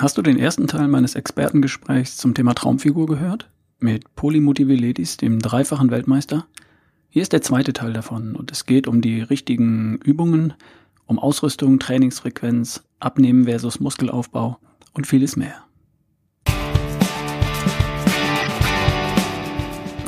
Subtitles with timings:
[0.00, 3.50] Hast du den ersten Teil meines Expertengesprächs zum Thema Traumfigur gehört?
[3.80, 6.46] Mit Polymotiviledis, dem dreifachen Weltmeister?
[7.10, 10.54] Hier ist der zweite Teil davon und es geht um die richtigen Übungen,
[11.04, 14.58] um Ausrüstung, Trainingsfrequenz, Abnehmen versus Muskelaufbau
[14.94, 15.64] und vieles mehr.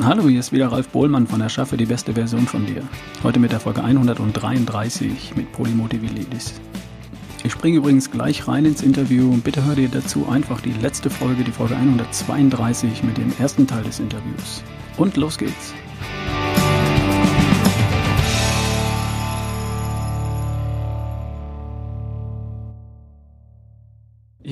[0.01, 2.81] Hallo, hier ist wieder Ralf Bohlmann von Erschaffe die beste Version von dir.
[3.21, 6.59] Heute mit der Folge 133 mit Polymotiviledis.
[7.45, 11.09] Ich springe übrigens gleich rein ins Interview und bitte hör dir dazu einfach die letzte
[11.09, 14.63] Folge, die Folge 132 mit dem ersten Teil des Interviews.
[14.95, 15.73] Und los geht's.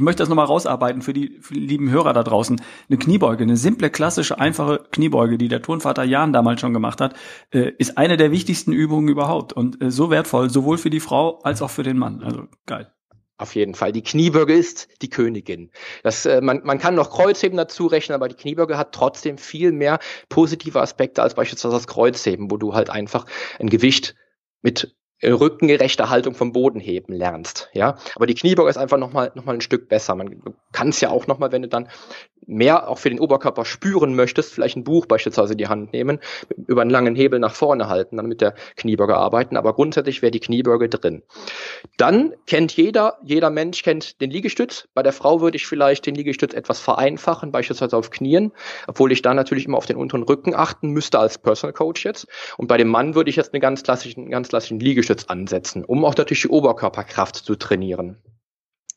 [0.02, 2.60] Ich möchte das nochmal rausarbeiten für die, für die lieben Hörer da draußen.
[2.90, 7.14] Eine Kniebeuge, eine simple, klassische, einfache Kniebeuge, die der Turnvater Jan damals schon gemacht hat,
[7.54, 11.38] äh, ist eine der wichtigsten Übungen überhaupt und äh, so wertvoll, sowohl für die Frau
[11.44, 12.24] als auch für den Mann.
[12.24, 12.92] Also geil.
[13.38, 13.92] Auf jeden Fall.
[13.92, 15.70] Die Kniebeuge ist die Königin.
[16.02, 19.72] Das, äh, man, man kann noch Kreuzheben dazu rechnen, aber die Kniebeuge hat trotzdem viel
[19.72, 23.28] mehr positive Aspekte als beispielsweise das Kreuzheben, wo du halt einfach
[23.60, 24.16] ein Gewicht
[24.64, 27.98] mit rückengerechte Haltung vom Boden heben lernst, ja.
[28.16, 30.16] Aber die Kniebeuge ist einfach nochmal noch mal ein Stück besser.
[30.16, 30.42] Man
[30.72, 31.88] kann es ja auch nochmal, wenn du dann
[32.48, 36.20] mehr auch für den Oberkörper spüren möchtest, vielleicht ein Buch beispielsweise in die Hand nehmen,
[36.68, 39.58] über einen langen Hebel nach vorne halten, dann mit der Kniebeuge arbeiten.
[39.58, 41.24] Aber grundsätzlich wäre die Kniebeuge drin.
[41.98, 44.88] Dann kennt jeder, jeder Mensch kennt den Liegestütz.
[44.94, 48.52] Bei der Frau würde ich vielleicht den Liegestütz etwas vereinfachen, beispielsweise auf Knien,
[48.88, 52.28] obwohl ich da natürlich immer auf den unteren Rücken achten müsste als Personal Coach jetzt.
[52.58, 55.86] Und bei dem Mann würde ich jetzt einen ganz klassischen, ganz klassischen Liegestütz Liegestütz ansetzen,
[55.86, 58.18] um auch natürlich die Oberkörperkraft zu trainieren.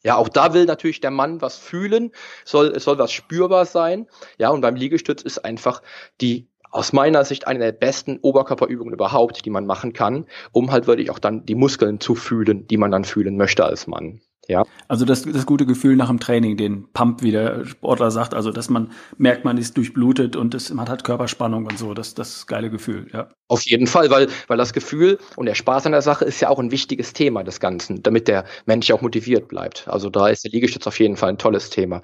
[0.04, 2.12] Ja, auch da will natürlich der Mann was fühlen,
[2.44, 4.06] soll, es soll was spürbar sein.
[4.38, 5.82] Ja, und beim Liegestütz ist einfach
[6.20, 10.86] die aus meiner Sicht eine der besten Oberkörperübungen überhaupt, die man machen kann, um halt
[10.86, 14.20] wirklich auch dann die Muskeln zu fühlen, die man dann fühlen möchte als Mann.
[14.48, 14.64] Ja.
[14.88, 18.50] Also das, das gute Gefühl nach dem Training, den Pump, wie der Sportler sagt, also
[18.50, 22.46] dass man merkt, man ist durchblutet und es, man hat Körperspannung und so, das, das
[22.46, 23.28] geile Gefühl, ja.
[23.48, 26.48] Auf jeden Fall, weil, weil das Gefühl und der Spaß an der Sache ist ja
[26.48, 29.86] auch ein wichtiges Thema des Ganzen, damit der Mensch auch motiviert bleibt.
[29.88, 32.02] Also da ist der Liegestütz auf jeden Fall ein tolles Thema.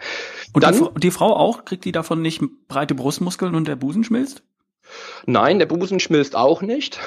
[0.53, 4.05] Und Dann, die, die Frau auch, kriegt die davon nicht breite Brustmuskeln und der Busen
[4.05, 4.43] schmilzt?
[5.27, 6.99] Nein, der Busen schmilzt auch nicht.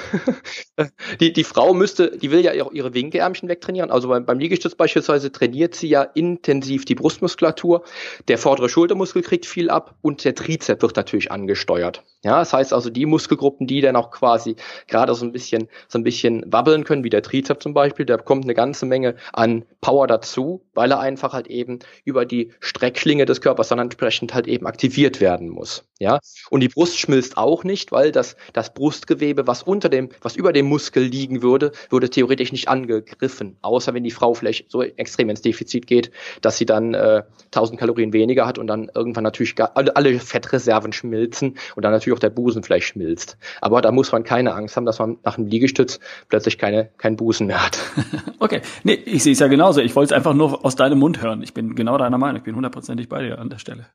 [1.20, 3.90] die, die Frau müsste, die will ja auch ihre Winkeärmchen wegtrainieren.
[3.90, 7.84] Also beim, beim Liegestütz beispielsweise trainiert sie ja intensiv die Brustmuskulatur.
[8.28, 12.02] Der vordere Schultermuskel kriegt viel ab und der Trizep wird natürlich angesteuert.
[12.24, 14.56] Ja, das heißt also die Muskelgruppen, die dann auch quasi
[14.86, 18.16] gerade so ein bisschen, so ein bisschen wabbeln können, wie der Trizep zum Beispiel, da
[18.16, 23.26] kommt eine ganze Menge an Power dazu, weil er einfach halt eben über die Streckschlinge
[23.26, 25.84] des Körpers dann entsprechend halt eben aktiviert werden muss.
[25.98, 26.18] Ja,
[26.50, 30.52] und die Brust schmilzt auch nicht, weil das, das Brustgewebe, was unter dem, was über
[30.52, 33.56] dem Muskel liegen würde, würde theoretisch nicht angegriffen.
[33.62, 37.78] Außer wenn die Frau vielleicht so extrem ins Defizit geht, dass sie dann äh, 1000
[37.78, 42.16] Kalorien weniger hat und dann irgendwann natürlich gar, alle, alle Fettreserven schmilzen und dann natürlich
[42.16, 43.36] auch der Busen vielleicht schmilzt.
[43.60, 47.16] Aber da muss man keine Angst haben, dass man nach einem Liegestütz plötzlich keine, keinen
[47.16, 47.78] Busen mehr hat.
[48.38, 49.80] okay, nee, ich sehe es ja genauso.
[49.80, 51.42] Ich wollte es einfach nur aus deinem Mund hören.
[51.42, 52.36] Ich bin genau deiner Meinung.
[52.36, 53.86] Ich bin hundertprozentig bei dir an der Stelle.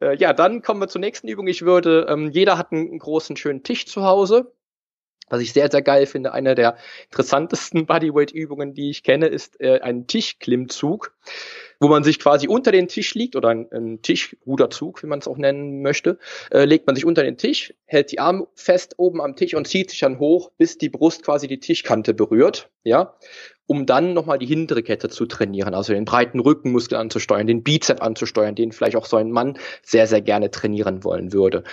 [0.00, 1.46] Äh, ja, dann kommen wir zur nächsten Übung.
[1.46, 4.52] Ich würde, ähm, jeder hat einen, großen, schönen Tisch zu Hause.
[5.28, 9.80] Was ich sehr, sehr geil finde, eine der interessantesten Bodyweight-Übungen, die ich kenne, ist äh,
[9.80, 11.14] ein Tischklimmzug,
[11.80, 15.26] wo man sich quasi unter den Tisch liegt oder ein, ein Tischruderzug, wie man es
[15.26, 16.18] auch nennen möchte,
[16.50, 19.66] äh, legt man sich unter den Tisch, hält die Arme fest oben am Tisch und
[19.66, 23.14] zieht sich dann hoch, bis die Brust quasi die Tischkante berührt, ja,
[23.66, 28.02] um dann nochmal die hintere Kette zu trainieren, also den breiten Rückenmuskel anzusteuern, den Bizep
[28.02, 31.64] anzusteuern, den vielleicht auch so ein Mann sehr, sehr gerne trainieren wollen würde.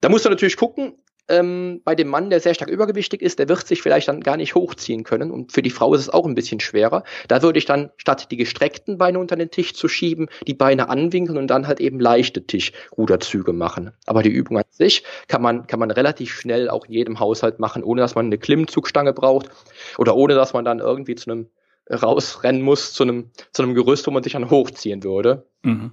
[0.00, 3.48] Da muss man natürlich gucken, ähm, bei dem Mann, der sehr stark übergewichtig ist, der
[3.48, 5.30] wird sich vielleicht dann gar nicht hochziehen können.
[5.30, 7.04] Und für die Frau ist es auch ein bisschen schwerer.
[7.28, 10.88] Da würde ich dann statt die gestreckten Beine unter den Tisch zu schieben, die Beine
[10.88, 13.92] anwinkeln und dann halt eben leichte Tischruderzüge machen.
[14.06, 17.58] Aber die Übung an sich kann man, kann man relativ schnell auch in jedem Haushalt
[17.58, 19.48] machen, ohne dass man eine Klimmzugstange braucht
[19.96, 21.48] oder ohne dass man dann irgendwie zu einem
[21.90, 25.46] rausrennen muss, zu einem, zu einem Gerüst, wo man sich dann hochziehen würde.
[25.62, 25.92] Mhm.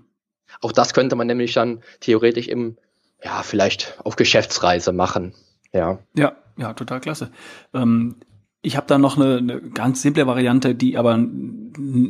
[0.59, 2.77] Auch das könnte man nämlich dann theoretisch im
[3.23, 5.33] ja, vielleicht auf Geschäftsreise machen.
[5.73, 5.99] Ja.
[6.15, 7.31] Ja, ja, total klasse.
[7.73, 8.15] Ähm,
[8.63, 11.17] ich habe da noch eine, eine ganz simple Variante, die aber,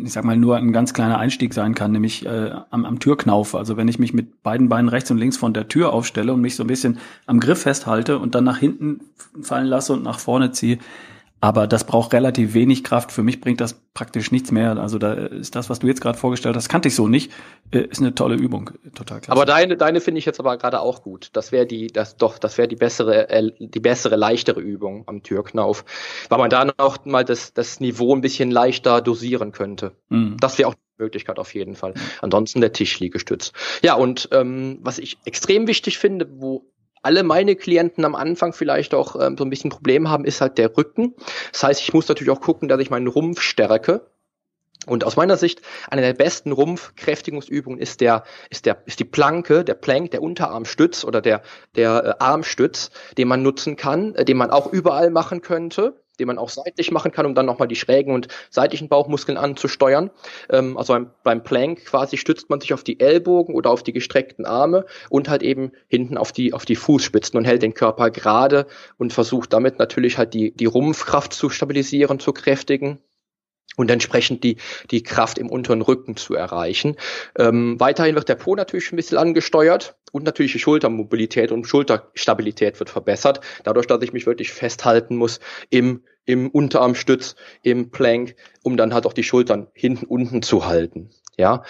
[0.04, 3.56] ich sag mal, nur ein ganz kleiner Einstieg sein kann, nämlich äh, am, am Türknauf.
[3.56, 6.42] Also wenn ich mich mit beiden Beinen rechts und links von der Tür aufstelle und
[6.42, 9.00] mich so ein bisschen am Griff festhalte und dann nach hinten
[9.42, 10.80] fallen lasse und nach vorne ziehe,
[11.42, 13.12] aber das braucht relativ wenig Kraft.
[13.12, 14.78] Für mich bringt das praktisch nichts mehr.
[14.78, 17.32] Also da ist das, was du jetzt gerade vorgestellt hast, kannte ich so nicht.
[17.72, 19.32] Äh, ist eine tolle Übung, total klasse.
[19.32, 21.32] Aber deine, deine finde ich jetzt aber gerade auch gut.
[21.34, 25.24] Das wäre die, das doch, das wäre die bessere, äh, die bessere, leichtere Übung am
[25.24, 25.84] Türknauf,
[26.30, 29.94] weil man da noch mal das, das Niveau ein bisschen leichter dosieren könnte.
[30.10, 30.38] Mhm.
[30.40, 31.96] Das wäre auch Möglichkeit auf jeden Fall.
[32.22, 33.52] Ansonsten der Tischliegestütz.
[33.82, 36.71] Ja, und ähm, was ich extrem wichtig finde, wo
[37.02, 40.58] alle meine Klienten am Anfang vielleicht auch ähm, so ein bisschen Probleme haben, ist halt
[40.58, 41.16] der Rücken.
[41.52, 44.08] Das heißt, ich muss natürlich auch gucken, dass ich meinen Rumpf stärke.
[44.88, 45.62] Und aus meiner Sicht
[45.92, 51.04] eine der besten Rumpfkräftigungsübungen ist der ist der ist die Planke, der Plank, der Unterarmstütz
[51.04, 51.44] oder der
[51.76, 56.28] der äh, Armstütz, den man nutzen kann, äh, den man auch überall machen könnte den
[56.28, 60.12] man auch seitlich machen kann, um dann nochmal die schrägen und seitlichen Bauchmuskeln anzusteuern.
[60.50, 63.92] Ähm, also beim, beim Plank quasi stützt man sich auf die Ellbogen oder auf die
[63.92, 68.12] gestreckten Arme und halt eben hinten auf die, auf die Fußspitzen und hält den Körper
[68.12, 73.00] gerade und versucht damit natürlich halt die, die Rumpfkraft zu stabilisieren, zu kräftigen
[73.78, 74.58] und entsprechend die,
[74.92, 76.98] die Kraft im unteren Rücken zu erreichen.
[77.38, 82.80] Ähm, weiterhin wird der Po natürlich ein bisschen angesteuert und natürlich die Schultermobilität und Schulterstabilität
[82.80, 85.40] wird verbessert, dadurch, dass ich mich wirklich festhalten muss
[85.70, 91.10] im, im Unterarmstütz, im Plank, um dann halt auch die Schultern hinten unten zu halten.
[91.38, 91.64] Ja,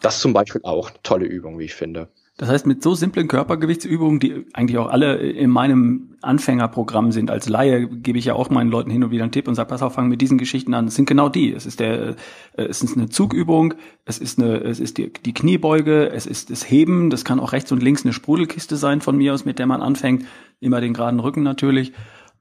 [0.00, 2.08] das zum Beispiel auch eine tolle Übung, wie ich finde.
[2.40, 7.50] Das heißt, mit so simplen Körpergewichtsübungen, die eigentlich auch alle in meinem Anfängerprogramm sind, als
[7.50, 9.82] Laie gebe ich ja auch meinen Leuten hin und wieder einen Tipp und sage, pass
[9.82, 10.86] auf, fang mit diesen Geschichten an.
[10.86, 11.52] Es sind genau die.
[11.52, 12.16] Es ist der,
[12.56, 13.74] äh, es ist eine Zugübung,
[14.06, 17.52] es ist eine, es ist die, die Kniebeuge, es ist das Heben, das kann auch
[17.52, 20.24] rechts und links eine Sprudelkiste sein von mir aus, mit der man anfängt.
[20.60, 21.92] Immer den geraden Rücken natürlich.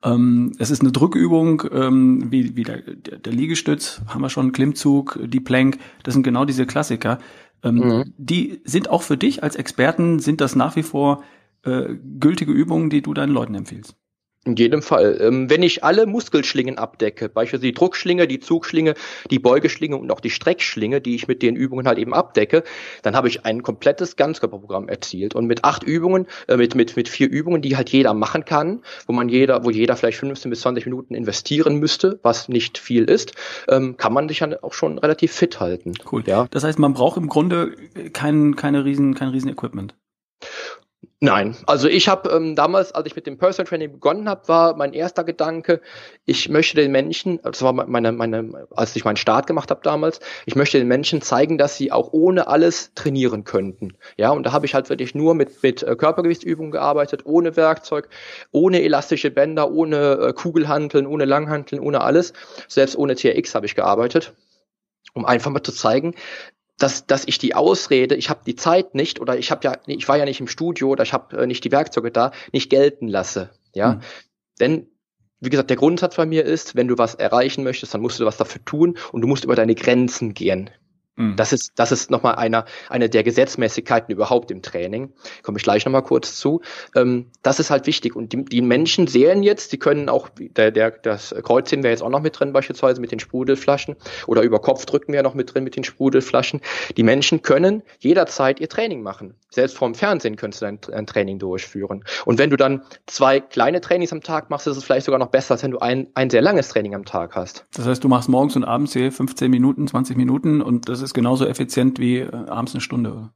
[0.01, 4.53] Ähm, es ist eine Drückübung, ähm, wie, wie der, der, der Liegestütz, haben wir schon,
[4.53, 7.19] Klimmzug, die Plank, das sind genau diese Klassiker.
[7.63, 8.13] Ähm, mhm.
[8.17, 11.23] Die sind auch für dich als Experten, sind das nach wie vor
[11.63, 13.95] äh, gültige Übungen, die du deinen Leuten empfiehlst?
[14.45, 15.19] In jedem Fall.
[15.19, 18.93] Ähm, wenn ich alle Muskelschlingen abdecke, beispielsweise die Druckschlinge, die Zugschlinge,
[19.29, 22.63] die Beugeschlinge und auch die Streckschlinge, die ich mit den Übungen halt eben abdecke,
[23.01, 25.35] dann habe ich ein komplettes Ganzkörperprogramm erzielt.
[25.35, 28.81] Und mit acht Übungen, äh, mit, mit, mit vier Übungen, die halt jeder machen kann,
[29.07, 33.03] wo man jeder, wo jeder vielleicht 15 bis 20 Minuten investieren müsste, was nicht viel
[33.03, 33.33] ist,
[33.67, 35.95] ähm, kann man sich dann auch schon relativ fit halten.
[36.09, 36.23] Cool.
[36.25, 36.47] Ja.
[36.49, 37.73] Das heißt, man braucht im Grunde
[38.13, 39.95] kein, keine riesen, kein riesen Equipment.
[41.21, 44.75] Nein, also ich habe ähm, damals, als ich mit dem Personal Training begonnen habe, war
[44.75, 45.81] mein erster Gedanke,
[46.25, 50.19] ich möchte den Menschen, das war meine, meine, als ich meinen Start gemacht habe damals,
[50.45, 53.97] ich möchte den Menschen zeigen, dass sie auch ohne alles trainieren könnten.
[54.17, 58.09] Ja, und da habe ich halt wirklich nur mit mit äh, Körpergewichtsübungen gearbeitet, ohne Werkzeug,
[58.51, 62.33] ohne elastische Bänder, ohne äh, Kugelhanteln, ohne Langhanteln, ohne alles,
[62.67, 64.33] selbst ohne TRX habe ich gearbeitet
[65.13, 66.13] um einfach mal zu zeigen,
[66.79, 70.07] dass, dass ich die Ausrede, ich habe die Zeit nicht oder ich habe ja, ich
[70.07, 73.07] war ja nicht im Studio oder ich habe äh, nicht die Werkzeuge da, nicht gelten
[73.07, 73.51] lasse.
[73.75, 73.99] Ja, mhm.
[74.59, 74.87] denn
[75.41, 78.25] wie gesagt, der Grundsatz bei mir ist, wenn du was erreichen möchtest, dann musst du
[78.25, 80.69] was dafür tun und du musst über deine Grenzen gehen.
[81.19, 81.35] Mhm.
[81.35, 85.11] Das ist, das ist nochmal einer, eine der Gesetzmäßigkeiten überhaupt im Training.
[85.43, 86.61] Komme ich gleich nochmal kurz zu.
[86.95, 88.15] Ähm, das ist halt wichtig.
[88.15, 92.01] Und die, die Menschen sehen jetzt, die können auch, der, der, das Kreuzchen wäre jetzt
[92.01, 93.97] auch noch mit drin, beispielsweise mit den Sprudelflaschen.
[94.27, 96.61] Oder über Kopf drücken wir noch mit drin mit den Sprudelflaschen.
[96.95, 99.35] Die Menschen können jederzeit ihr Training machen.
[99.49, 102.05] Selbst vorm Fernsehen könntest du dein, dein Training durchführen.
[102.25, 105.29] Und wenn du dann zwei kleine Trainings am Tag machst, ist es vielleicht sogar noch
[105.29, 107.65] besser, als wenn du ein, ein sehr langes Training am Tag hast.
[107.73, 111.08] Das heißt, du machst morgens und abends hier 15 Minuten, 20 Minuten und das ist
[111.09, 113.31] ist genauso effizient wie äh, abends eine Stunde.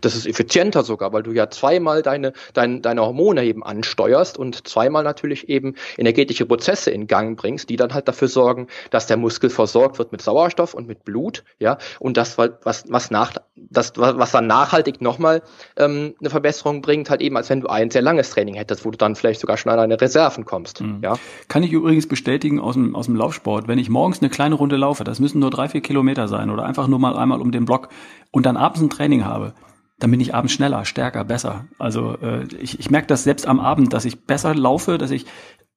[0.00, 4.66] Das ist effizienter sogar, weil du ja zweimal deine, deine, deine Hormone eben ansteuerst und
[4.68, 9.16] zweimal natürlich eben energetische Prozesse in Gang bringst, die dann halt dafür sorgen, dass der
[9.16, 13.92] Muskel versorgt wird mit Sauerstoff und mit Blut, ja, und das, was, was nach, das,
[13.96, 15.42] was dann nachhaltig nochmal
[15.76, 18.90] ähm, eine Verbesserung bringt, halt eben, als wenn du ein sehr langes Training hättest, wo
[18.90, 21.00] du dann vielleicht sogar schon an deine Reserven kommst, mhm.
[21.02, 21.14] ja.
[21.48, 24.76] Kann ich übrigens bestätigen aus dem, aus dem Laufsport, wenn ich morgens eine kleine Runde
[24.76, 27.64] laufe, das müssen nur drei, vier Kilometer sein oder einfach nur mal einmal um den
[27.64, 27.88] Block
[28.30, 29.54] und dann abends ein Training habe,
[29.98, 31.66] dann bin ich abends schneller, stärker, besser.
[31.78, 35.26] Also äh, ich, ich merke das selbst am Abend, dass ich besser laufe, dass ich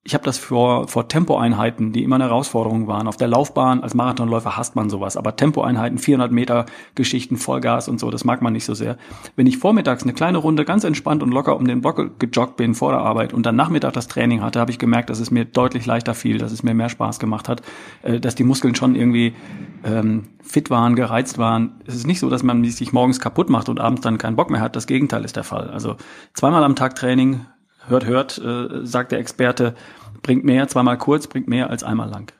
[0.03, 3.07] ich habe das vor, vor Tempoeinheiten, die immer eine Herausforderung waren.
[3.07, 6.65] Auf der Laufbahn als Marathonläufer hasst man sowas, aber Tempoeinheiten, 400 Meter
[6.95, 8.97] Geschichten, Vollgas und so, das mag man nicht so sehr.
[9.35, 12.73] Wenn ich vormittags eine kleine Runde ganz entspannt und locker um den Block gejoggt bin
[12.73, 15.45] vor der Arbeit und dann Nachmittag das Training hatte, habe ich gemerkt, dass es mir
[15.45, 17.61] deutlich leichter fiel, dass es mir mehr Spaß gemacht hat,
[18.01, 19.35] äh, dass die Muskeln schon irgendwie
[19.83, 21.79] ähm, fit waren, gereizt waren.
[21.85, 24.49] Es ist nicht so, dass man sich morgens kaputt macht und abends dann keinen Bock
[24.49, 24.75] mehr hat.
[24.75, 25.69] Das Gegenteil ist der Fall.
[25.69, 25.97] Also
[26.33, 27.45] zweimal am Tag Training,
[27.87, 29.75] hört, hört, äh, sagt der Experte,
[30.21, 32.31] bringt mehr, zweimal kurz, bringt mehr als einmal lang.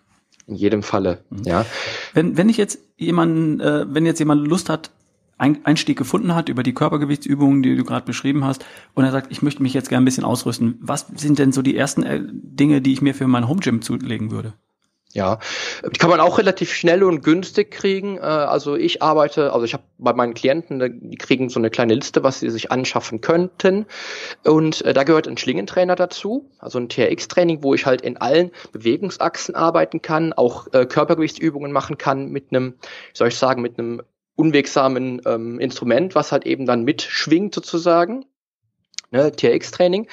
[0.47, 1.43] In jedem Falle, mhm.
[1.43, 1.65] ja.
[2.13, 4.91] Wenn, wenn ich jetzt jemanden, äh, wenn jetzt jemand Lust hat,
[5.37, 9.41] Einstieg gefunden hat über die Körpergewichtsübungen, die du gerade beschrieben hast, und er sagt, ich
[9.41, 10.77] möchte mich jetzt gerne ein bisschen ausrüsten.
[10.81, 13.81] Was sind denn so die ersten äh, Dinge, die ich mir für mein Home Gym
[13.81, 14.53] zulegen würde?
[15.13, 15.39] Ja,
[15.83, 18.17] die kann man auch relativ schnell und günstig kriegen.
[18.17, 21.95] Äh, also ich arbeite, also ich habe bei meinen Klienten, die kriegen so eine kleine
[21.95, 23.85] Liste, was sie sich anschaffen könnten.
[24.43, 28.51] Und äh, da gehört ein Schlingentrainer dazu, also ein TRX-Training, wo ich halt in allen
[28.71, 33.77] Bewegungsachsen arbeiten kann, auch äh, Körpergewichtsübungen machen kann mit einem, wie soll ich sagen, mit
[33.77, 34.01] einem
[34.35, 38.25] unwegsamen ähm, Instrument, was halt eben dann mitschwingt sozusagen.
[39.11, 40.07] Ne, TRX-Training.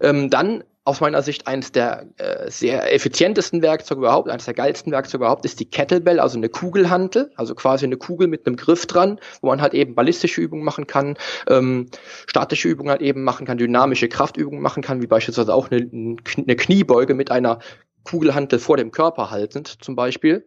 [0.00, 4.90] Ähm, dann aus meiner Sicht eines der äh, sehr effizientesten Werkzeuge überhaupt, eines der geilsten
[4.90, 8.86] Werkzeuge überhaupt, ist die Kettlebell, also eine Kugelhantel, also quasi eine Kugel mit einem Griff
[8.86, 11.90] dran, wo man halt eben ballistische Übungen machen kann, ähm,
[12.26, 16.56] statische Übungen halt eben machen kann, dynamische Kraftübungen machen kann, wie beispielsweise auch eine, eine
[16.56, 17.58] Kniebeuge mit einer
[18.04, 20.46] Kugelhantel vor dem Körper haltend zum Beispiel.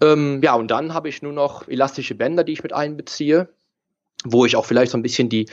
[0.00, 3.50] Ähm, ja, und dann habe ich nur noch elastische Bänder, die ich mit einbeziehe,
[4.24, 5.44] wo ich auch vielleicht so ein bisschen die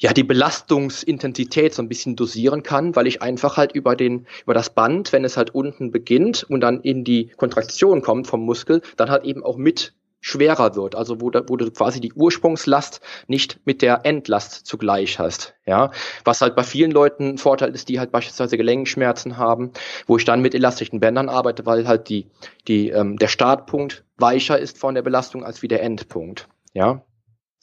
[0.00, 4.54] ja, die Belastungsintensität so ein bisschen dosieren kann, weil ich einfach halt über den, über
[4.54, 8.80] das Band, wenn es halt unten beginnt und dann in die Kontraktion kommt vom Muskel,
[8.96, 13.60] dann halt eben auch mit schwerer wird, also wo, wo du quasi die Ursprungslast nicht
[13.64, 15.90] mit der Endlast zugleich hast, ja,
[16.24, 19.72] was halt bei vielen Leuten ein Vorteil ist, die halt beispielsweise Gelenkschmerzen haben,
[20.06, 22.26] wo ich dann mit elastischen Bändern arbeite, weil halt die,
[22.68, 27.02] die, ähm, der Startpunkt weicher ist von der Belastung als wie der Endpunkt, ja.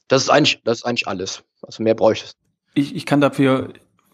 [0.08, 1.44] Das ist eigentlich, das ist eigentlich alles.
[1.62, 2.34] Also mehr bräuchte
[2.74, 2.96] ich.
[2.96, 3.74] Ich kann dafür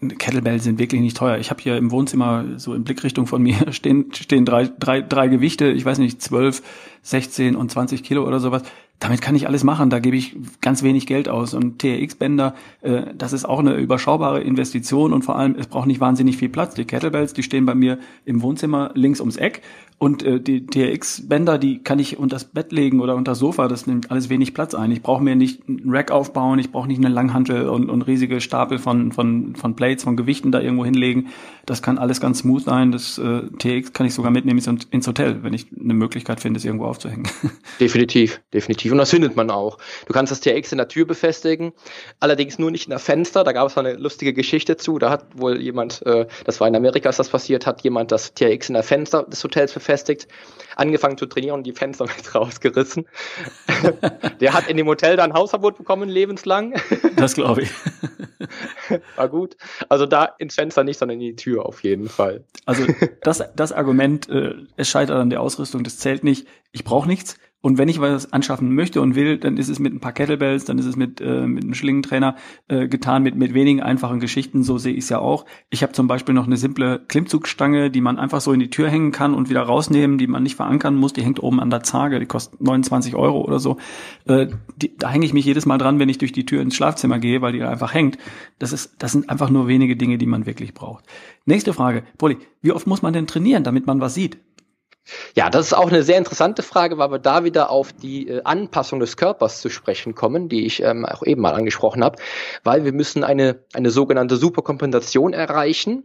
[0.09, 1.37] Kettlebells sind wirklich nicht teuer.
[1.37, 5.27] Ich habe hier im Wohnzimmer so in Blickrichtung von mir stehen, stehen drei, drei, drei
[5.27, 6.61] Gewichte, ich weiß nicht, zwölf,
[7.03, 8.63] 16 und 20 Kilo oder sowas
[9.03, 9.89] damit kann ich alles machen.
[9.89, 11.53] Da gebe ich ganz wenig Geld aus.
[11.53, 15.99] Und TRX-Bänder, äh, das ist auch eine überschaubare Investition und vor allem, es braucht nicht
[15.99, 16.73] wahnsinnig viel Platz.
[16.75, 19.61] Die Kettlebells, die stehen bei mir im Wohnzimmer links ums Eck.
[20.03, 23.69] Und äh, die TRX-Bänder, die kann ich unter das Bett legen oder unter das Sofa.
[23.69, 24.91] Das nimmt alles wenig Platz ein.
[24.91, 28.41] Ich brauche mir nicht einen Rack aufbauen, ich brauche nicht eine Langhantel und, und riesige
[28.41, 31.29] Stapel von, von, von Plates, von Gewichten da irgendwo hinlegen.
[31.65, 32.91] Das kann alles ganz smooth sein.
[32.91, 34.59] Das äh, TRX kann ich sogar mitnehmen
[34.91, 37.25] ins Hotel, wenn ich eine Möglichkeit finde, es irgendwo aufzuhängen.
[37.79, 39.77] Definitiv, definitiv und das findet man auch.
[40.05, 41.71] Du kannst das TX in der Tür befestigen,
[42.19, 43.45] allerdings nur nicht in der Fenster.
[43.45, 44.99] Da gab es eine lustige Geschichte zu.
[44.99, 48.33] Da hat wohl jemand, äh, das war in Amerika, ist das passiert, hat jemand das
[48.33, 49.92] TX in der Fenster des Hotels befestigt,
[50.75, 53.05] angefangen zu trainieren und die Fenster mit rausgerissen.
[54.39, 56.73] Der hat in dem Hotel dann Hausverbot bekommen, lebenslang.
[57.15, 57.69] Das glaube ich.
[59.15, 59.55] War gut.
[59.87, 62.43] Also da ins Fenster nicht, sondern in die Tür auf jeden Fall.
[62.65, 62.85] Also
[63.21, 66.47] das, das Argument, äh, es scheitert an der Ausrüstung, das zählt nicht.
[66.71, 67.37] Ich brauche nichts.
[67.63, 70.65] Und wenn ich was anschaffen möchte und will, dann ist es mit ein paar Kettlebells,
[70.65, 72.35] dann ist es mit, äh, mit einem Schlingentrainer
[72.67, 75.45] äh, getan, mit, mit wenigen einfachen Geschichten, so sehe ich es ja auch.
[75.69, 78.89] Ich habe zum Beispiel noch eine simple Klimmzugstange, die man einfach so in die Tür
[78.89, 81.83] hängen kann und wieder rausnehmen, die man nicht verankern muss, die hängt oben an der
[81.83, 83.77] Zarge, die kostet 29 Euro oder so.
[84.25, 86.75] Äh, die, da hänge ich mich jedes Mal dran, wenn ich durch die Tür ins
[86.75, 88.17] Schlafzimmer gehe, weil die einfach hängt.
[88.59, 91.05] Das, ist, das sind einfach nur wenige Dinge, die man wirklich braucht.
[91.45, 94.37] Nächste Frage, Polly, wie oft muss man denn trainieren, damit man was sieht?
[95.35, 98.41] Ja, das ist auch eine sehr interessante Frage, weil wir da wieder auf die äh,
[98.43, 102.17] Anpassung des Körpers zu sprechen kommen, die ich ähm, auch eben mal angesprochen habe,
[102.63, 106.03] weil wir müssen eine, eine sogenannte Superkompensation erreichen.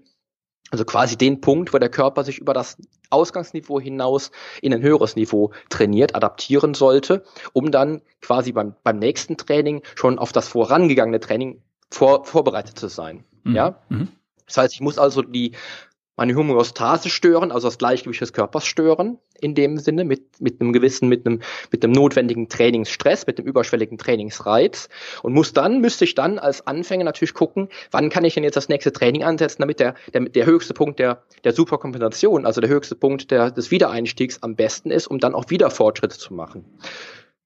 [0.71, 2.77] Also quasi den Punkt, wo der Körper sich über das
[3.09, 7.25] Ausgangsniveau hinaus in ein höheres Niveau trainiert, adaptieren sollte,
[7.55, 12.89] um dann quasi beim, beim nächsten Training schon auf das vorangegangene Training vor, vorbereitet zu
[12.89, 13.25] sein.
[13.45, 13.55] Mhm.
[13.55, 13.81] Ja.
[13.89, 14.09] Mhm.
[14.47, 15.53] Das heißt, ich muss also die
[16.19, 20.73] meine Homöostase stören, also das Gleichgewicht des Körpers stören, in dem Sinne, mit, mit einem
[20.73, 24.89] gewissen, mit einem, mit einem notwendigen Trainingsstress, mit dem überschwelligen Trainingsreiz.
[25.23, 28.57] Und muss dann, müsste ich dann als Anfänger natürlich gucken, wann kann ich denn jetzt
[28.57, 32.69] das nächste Training ansetzen, damit der, der, der höchste Punkt der, der Superkompensation, also der
[32.69, 36.65] höchste Punkt der, des Wiedereinstiegs am besten ist, um dann auch wieder Fortschritte zu machen.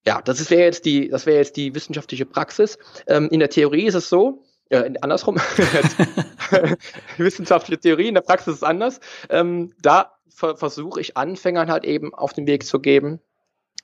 [0.07, 2.79] Ja, das wäre jetzt die, das wäre jetzt die wissenschaftliche Praxis.
[3.07, 5.37] Ähm, in der Theorie ist es so, äh, andersrum,
[7.19, 9.00] wissenschaftliche Theorie, in der Praxis ist es anders.
[9.29, 13.21] Ähm, da ver versuche ich Anfängern halt eben auf den Weg zu geben,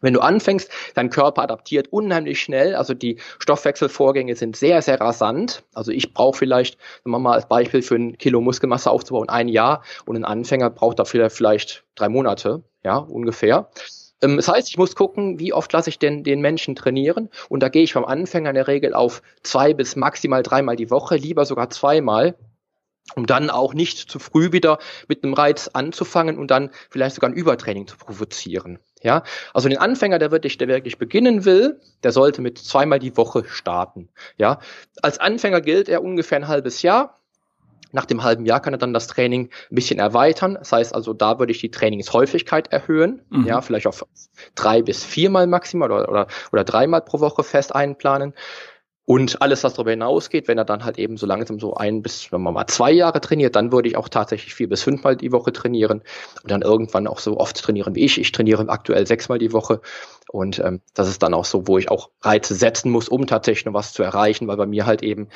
[0.00, 2.76] wenn du anfängst, dein Körper adaptiert unheimlich schnell.
[2.76, 5.64] Also die Stoffwechselvorgänge sind sehr, sehr rasant.
[5.74, 9.48] Also ich brauche vielleicht, sagen wir mal als Beispiel für ein Kilo Muskelmasse aufzubauen, ein
[9.48, 13.70] Jahr und ein Anfänger braucht dafür vielleicht drei Monate, ja, ungefähr.
[14.22, 17.28] Ähm, das heißt, ich muss gucken, wie oft lasse ich denn den Menschen trainieren.
[17.48, 20.90] Und da gehe ich vom Anfänger in der Regel auf zwei bis maximal dreimal die
[20.90, 22.36] Woche, lieber sogar zweimal,
[23.14, 27.30] um dann auch nicht zu früh wieder mit einem Reiz anzufangen und dann vielleicht sogar
[27.30, 28.78] ein Übertraining zu provozieren.
[29.02, 29.22] Ja,
[29.54, 33.44] also den Anfänger, der wirklich, der wirklich beginnen will, der sollte mit zweimal die Woche
[33.46, 34.08] starten.
[34.36, 34.58] Ja,
[35.02, 37.20] als Anfänger gilt er ungefähr ein halbes Jahr.
[37.92, 40.54] Nach dem halben Jahr kann er dann das Training ein bisschen erweitern.
[40.58, 43.22] Das heißt also, da würde ich die Trainingshäufigkeit erhöhen.
[43.30, 43.46] Mhm.
[43.46, 44.04] Ja, vielleicht auf
[44.54, 48.34] drei bis viermal maximal oder, oder, oder dreimal pro Woche fest einplanen.
[49.08, 52.30] Und alles, was darüber hinausgeht, wenn er dann halt eben so langsam so ein bis,
[52.30, 55.32] wenn man mal zwei Jahre trainiert, dann würde ich auch tatsächlich vier bis fünfmal die
[55.32, 56.02] Woche trainieren
[56.42, 58.20] und dann irgendwann auch so oft trainieren wie ich.
[58.20, 59.80] Ich trainiere aktuell sechsmal die Woche
[60.30, 63.64] und ähm, das ist dann auch so, wo ich auch Reize setzen muss, um tatsächlich
[63.64, 65.28] noch was zu erreichen, weil bei mir halt eben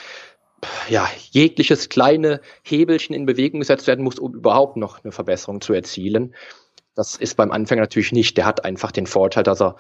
[0.89, 5.73] ja, jegliches kleine Hebelchen in Bewegung gesetzt werden muss, um überhaupt noch eine Verbesserung zu
[5.73, 6.35] erzielen.
[6.95, 8.37] Das ist beim Anfänger natürlich nicht.
[8.37, 9.77] Der hat einfach den Vorteil, dass er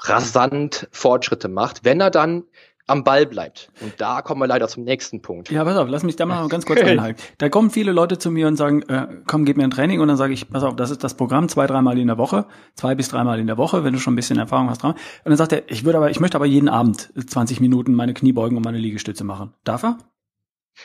[0.00, 2.44] rasant Fortschritte macht, wenn er dann
[2.88, 3.70] am Ball bleibt.
[3.80, 5.50] Und da kommen wir leider zum nächsten Punkt.
[5.50, 7.20] Ja, pass auf, lass mich da mal ganz kurz einhalten.
[7.38, 10.08] Da kommen viele Leute zu mir und sagen, äh, komm, gib mir ein Training und
[10.08, 12.94] dann sage ich, pass auf, das ist das Programm, zwei, dreimal in der Woche, zwei
[12.94, 14.84] bis dreimal in der Woche, wenn du schon ein bisschen Erfahrung hast.
[14.84, 18.14] Und dann sagt er, ich würde aber, ich möchte aber jeden Abend 20 Minuten meine
[18.14, 19.52] Kniebeugen und meine Liegestütze machen.
[19.64, 19.98] Darf er?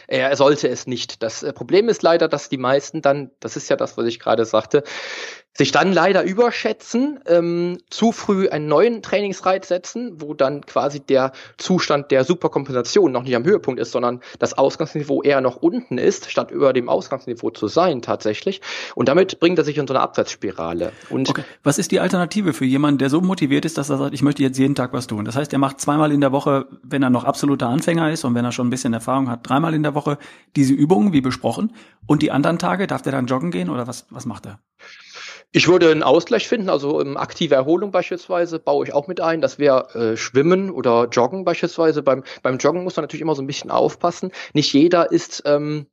[0.08, 1.22] Er sollte es nicht.
[1.24, 4.20] Das äh, Problem ist leider, dass die meisten dann, das ist ja das, was ich
[4.20, 4.84] gerade sagte,
[5.54, 11.34] sich dann leider überschätzen, ähm, zu früh einen neuen Trainingsreiz setzen, wo dann quasi der
[11.58, 16.32] Zustand der Superkompensation noch nicht am Höhepunkt ist, sondern das Ausgangsniveau eher noch unten ist,
[16.32, 18.62] statt über dem Ausgangsniveau zu sein tatsächlich.
[18.96, 20.94] Und damit bringt er sich in so eine Abwärtsspirale.
[21.10, 21.44] Und okay.
[21.64, 24.44] Was ist die Alternative für jemanden, der so motiviert ist, dass er sagt, ich möchte
[24.44, 25.26] jetzt jeden Tag was tun?
[25.26, 28.36] Das heißt, er macht zweimal in der Woche, wenn er noch absoluter Anfänger ist und
[28.36, 30.18] wenn er schon ein bisschen Erfahrung hat, dreimal in der Woche
[30.56, 31.74] diese Übungen, wie besprochen.
[32.08, 34.60] Und die anderen Tage, darf der dann joggen gehen oder was, was macht er?
[35.54, 39.42] Ich würde einen Ausgleich finden, also ähm, aktive Erholung beispielsweise baue ich auch mit ein.
[39.42, 42.04] Das wäre äh, Schwimmen oder Joggen beispielsweise.
[42.04, 44.32] Beim, beim Joggen muss man natürlich immer so ein bisschen aufpassen.
[44.54, 45.88] Nicht jeder ist ähm,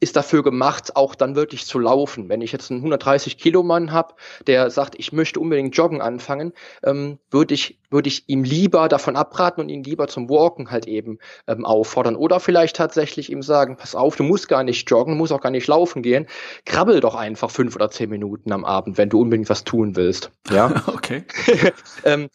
[0.00, 2.28] ist dafür gemacht, auch dann wirklich zu laufen.
[2.28, 4.14] Wenn ich jetzt einen 130 Kilo Mann habe,
[4.46, 6.52] der sagt, ich möchte unbedingt joggen anfangen,
[6.84, 10.86] ähm, würde ich würde ich ihm lieber davon abraten und ihn lieber zum Walken halt
[10.86, 15.16] eben ähm, auffordern oder vielleicht tatsächlich ihm sagen, pass auf, du musst gar nicht joggen,
[15.16, 16.26] musst auch gar nicht laufen gehen,
[16.64, 20.30] krabbel doch einfach fünf oder zehn Minuten am Abend, wenn du unbedingt was tun willst.
[20.50, 21.24] Ja, okay.
[22.04, 22.28] ähm,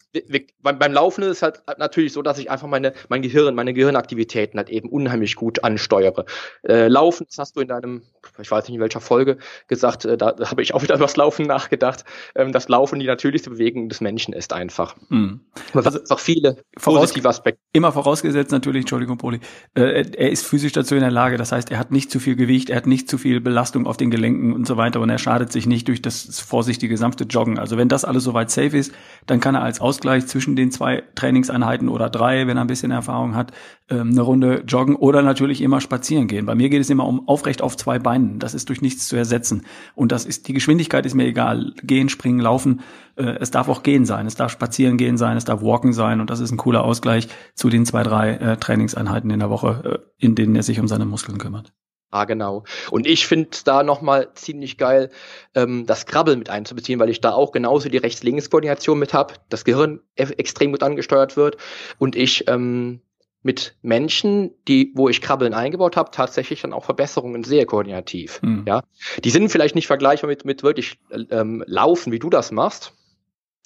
[0.62, 3.74] beim, beim Laufen ist es halt natürlich so, dass ich einfach meine mein Gehirn, meine
[3.74, 6.24] Gehirnaktivitäten halt eben unheimlich gut ansteuere.
[6.62, 8.02] Äh, Laufen, das hast du in deinem,
[8.40, 11.04] ich weiß nicht in welcher Folge gesagt, äh, da, da habe ich auch wieder über
[11.04, 14.96] das Laufen nachgedacht, ähm, dass Laufen die natürlichste Bewegung des Menschen ist einfach.
[15.08, 15.43] Mhm.
[15.72, 17.60] Aber also, auch viele positive Aspekte.
[17.72, 19.40] Immer vorausgesetzt natürlich, Entschuldigung, Poli,
[19.74, 22.36] äh, er ist physisch dazu in der Lage, das heißt, er hat nicht zu viel
[22.36, 25.18] Gewicht, er hat nicht zu viel Belastung auf den Gelenken und so weiter und er
[25.18, 27.58] schadet sich nicht durch das vorsichtige, sanfte Joggen.
[27.58, 28.92] Also wenn das alles soweit safe ist,
[29.26, 32.90] dann kann er als Ausgleich zwischen den zwei Trainingseinheiten oder drei, wenn er ein bisschen
[32.90, 33.52] Erfahrung hat,
[33.90, 36.46] ähm, eine Runde joggen oder natürlich immer spazieren gehen.
[36.46, 38.38] Bei mir geht es immer um aufrecht auf zwei Beinen.
[38.38, 39.66] Das ist durch nichts zu ersetzen.
[39.94, 41.72] Und das ist, die Geschwindigkeit ist mir egal.
[41.82, 42.80] Gehen, springen, laufen.
[43.16, 44.26] Äh, es darf auch gehen sein.
[44.26, 45.36] Es darf spazieren gehen sein.
[45.36, 46.20] Es darf walken sein.
[46.20, 50.00] Und das ist ein cooler Ausgleich zu den zwei, drei äh, Trainingseinheiten in der Woche,
[50.02, 51.72] äh, in denen er sich um seine Muskeln kümmert.
[52.14, 52.62] Ah, genau.
[52.92, 55.10] Und ich finde da nochmal ziemlich geil,
[55.56, 59.64] ähm, das Krabbeln mit einzubeziehen, weil ich da auch genauso die Rechts-Links-Koordination mit habe, das
[59.64, 61.56] Gehirn e extrem gut angesteuert wird
[61.98, 63.00] und ich ähm,
[63.44, 68.40] mit Menschen, die, wo ich Krabbeln eingebaut habe, tatsächlich dann auch Verbesserungen sehr koordinativ.
[68.42, 68.64] Mhm.
[68.66, 68.82] Ja,
[69.22, 70.98] die sind vielleicht nicht vergleichbar mit, mit wirklich
[71.30, 72.92] ähm, Laufen, wie du das machst.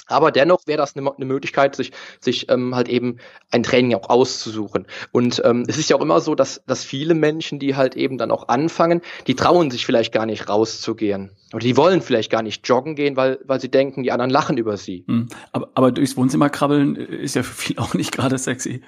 [0.08, 3.18] Aber dennoch wäre das eine, eine Möglichkeit, sich, sich ähm, halt eben
[3.50, 4.86] ein Training auch auszusuchen.
[5.12, 8.16] Und ähm, es ist ja auch immer so, dass, dass viele Menschen, die halt eben
[8.16, 11.32] dann auch anfangen, die trauen sich vielleicht gar nicht rauszugehen.
[11.52, 14.56] Oder die wollen vielleicht gar nicht joggen gehen, weil, weil sie denken, die anderen lachen
[14.56, 15.04] über sie.
[15.06, 15.28] Mhm.
[15.52, 18.82] Aber, aber durchs Wohnzimmer krabbeln ist ja für viele auch nicht gerade sexy.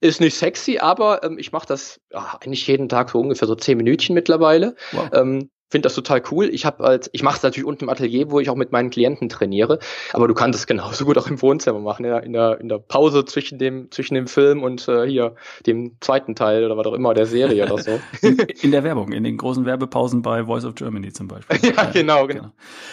[0.00, 3.54] Ist nicht sexy, aber ähm, ich mache das ja, eigentlich jeden Tag so ungefähr so
[3.54, 4.74] zehn Minütchen mittlerweile.
[4.92, 5.10] Wow.
[5.12, 6.50] Ähm, finde das total cool.
[6.52, 8.90] Ich habe als ich mache es natürlich unten im Atelier, wo ich auch mit meinen
[8.90, 9.78] Klienten trainiere,
[10.12, 12.78] aber du kannst es genauso gut auch im Wohnzimmer machen, ja, in der in der
[12.78, 16.94] Pause zwischen dem zwischen dem Film und äh, hier dem zweiten Teil oder was auch
[16.94, 18.00] immer der Serie oder so.
[18.62, 21.72] In der Werbung, in den großen Werbepausen bei Voice of Germany zum Beispiel.
[21.76, 22.42] ja, genau, genau.
[22.42, 22.52] genau.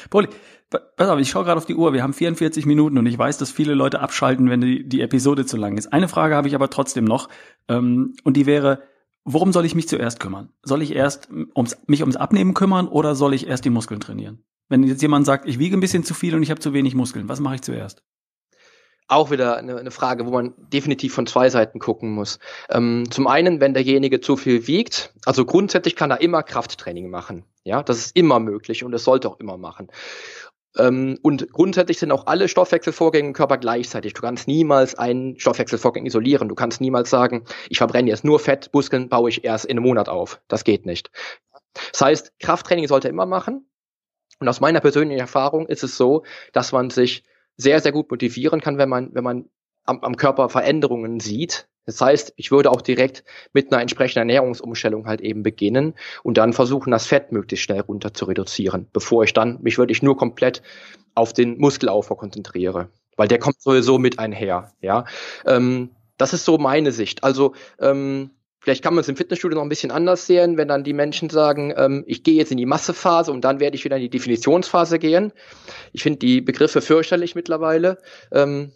[0.10, 0.28] Poli,
[0.70, 1.94] pass auf, ich schaue gerade auf die Uhr.
[1.94, 5.46] Wir haben 44 Minuten und ich weiß, dass viele Leute abschalten, wenn die, die Episode
[5.46, 5.92] zu lang ist.
[5.92, 7.30] Eine Frage habe ich aber trotzdem noch
[7.68, 8.82] ähm, und die wäre
[9.28, 10.50] worum soll ich mich zuerst kümmern?
[10.64, 14.44] Soll ich erst ums, mich ums Abnehmen kümmern oder soll ich erst die Muskeln trainieren?
[14.70, 16.96] Wenn jetzt jemand sagt, ich wiege ein bisschen zu viel und ich habe zu wenig
[16.96, 18.04] Muskeln, was mache ich zuerst?
[19.10, 22.40] Auch wieder eine, eine, Frage, wo man definitiv von zwei Seiten gucken muss.
[22.70, 27.46] Ähm, zum einen, wenn derjenige zu viel wiegt, also grundsätzlich kann er immer Krafttraining machen.
[27.64, 29.88] Ja, das ist immer möglich und es sollte auch immer machen.
[30.78, 34.14] Ähm, und grundsätzlich sind auch alle Stoffwechselvorgänge im Körper gleichzeitig.
[34.14, 36.50] Du kannst niemals einen Stoffwechselvorgang isolieren.
[36.50, 39.86] Du kannst niemals sagen, ich verbrenne jetzt nur Fett, Muskeln baue ich erst in einem
[39.86, 40.42] Monat auf.
[40.48, 41.12] Das geht nicht.
[41.92, 43.70] Das heißt, Krafttraining sollte immer machen.
[44.40, 47.24] Und aus meiner persönlichen Erfahrung ist es so, dass man sich
[47.56, 49.50] sehr, sehr gut motivieren kann, wenn man, wenn man
[49.84, 53.24] am, am Körper Veränderungen sieht, das heißt, ich würde auch direkt
[53.54, 58.14] mit einer entsprechenden Ernährungsumstellung halt eben beginnen und dann versuchen, das Fett möglichst schnell runter
[58.14, 60.62] zu reduzieren, bevor ich dann mich wirklich nur komplett
[61.16, 62.90] auf den Muskelaufbau konzentriere.
[63.16, 65.06] Weil der kommt sowieso mit einher, ja.
[65.46, 67.24] Ähm, das ist so meine Sicht.
[67.24, 70.84] Also ähm, Vielleicht kann man es im Fitnessstudio noch ein bisschen anders sehen, wenn dann
[70.84, 73.96] die Menschen sagen, ähm, ich gehe jetzt in die Massephase und dann werde ich wieder
[73.96, 75.32] in die Definitionsphase gehen.
[75.94, 77.98] Ich finde die Begriffe fürchterlich mittlerweile.
[78.30, 78.74] Ähm,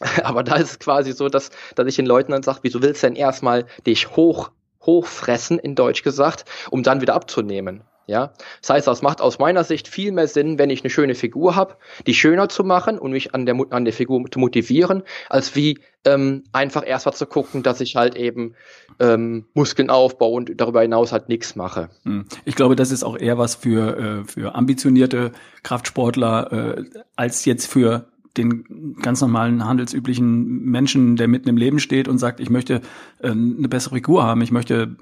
[0.24, 3.02] aber da ist es quasi so, dass, dass ich den Leuten dann sage, wieso willst
[3.02, 4.50] du denn erstmal dich hoch,
[4.82, 7.82] hochfressen, in Deutsch gesagt, um dann wieder abzunehmen?
[8.06, 11.14] Ja, das heißt, das macht aus meiner Sicht viel mehr Sinn, wenn ich eine schöne
[11.14, 11.76] Figur habe,
[12.06, 15.78] die schöner zu machen und mich an der, an der Figur zu motivieren, als wie
[16.04, 18.56] ähm, einfach erstmal zu gucken, dass ich halt eben
[19.00, 21.88] ähm, Muskeln aufbaue und darüber hinaus halt nichts mache.
[22.02, 22.26] Hm.
[22.44, 26.84] Ich glaube, das ist auch eher was für, äh, für ambitionierte Kraftsportler äh,
[27.16, 28.04] als jetzt für
[28.36, 32.80] den ganz normalen handelsüblichen Menschen, der mitten im Leben steht und sagt, ich möchte
[33.20, 34.96] äh, eine bessere Figur haben, ich möchte,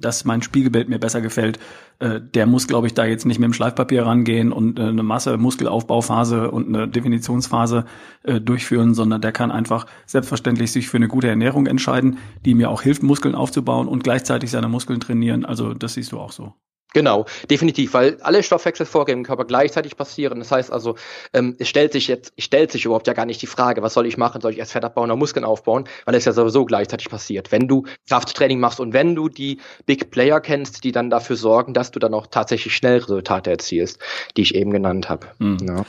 [0.00, 1.58] dass mein Spiegelbild mir besser gefällt,
[1.98, 5.02] äh, der muss, glaube ich, da jetzt nicht mit dem Schleifpapier rangehen und äh, eine
[5.02, 7.84] Masse Muskelaufbauphase und eine Definitionsphase
[8.22, 12.70] äh, durchführen, sondern der kann einfach selbstverständlich sich für eine gute Ernährung entscheiden, die mir
[12.70, 15.44] auch hilft, Muskeln aufzubauen und gleichzeitig seine Muskeln trainieren.
[15.44, 16.54] Also das siehst du auch so.
[16.94, 20.38] Genau, definitiv, weil alle Stoffwechselvorgänge im Körper gleichzeitig passieren.
[20.38, 20.94] Das heißt also,
[21.32, 23.94] ähm, es stellt sich jetzt, es stellt sich überhaupt ja gar nicht die Frage, was
[23.94, 24.40] soll ich machen?
[24.40, 25.84] Soll ich erst Fett abbauen oder Muskeln aufbauen?
[26.04, 27.50] Weil es ja sowieso gleichzeitig passiert.
[27.50, 31.74] Wenn du Krafttraining machst und wenn du die Big Player kennst, die dann dafür sorgen,
[31.74, 33.98] dass du dann auch tatsächlich schnell Resultate erzielst,
[34.36, 35.26] die ich eben genannt habe.
[35.40, 35.58] Mhm.
[35.66, 35.84] Ja.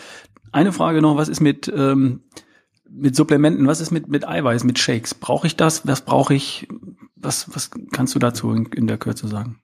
[0.51, 2.23] Eine Frage noch, was ist mit ähm,
[2.89, 5.13] mit Supplementen, was ist mit, mit Eiweiß, mit Shakes?
[5.13, 5.85] Brauche ich das?
[5.85, 6.67] Was brauche ich?
[7.15, 9.59] Was, was kannst du dazu in, in der Kürze sagen?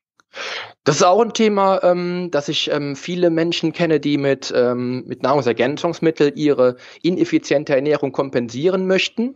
[0.84, 5.04] Das ist auch ein Thema, ähm, dass ich ähm, viele Menschen kenne, die mit, ähm,
[5.06, 9.36] mit Nahrungsergänzungsmitteln ihre ineffiziente Ernährung kompensieren möchten.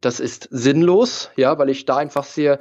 [0.00, 2.58] Das ist sinnlos, ja, weil ich da einfach sehe,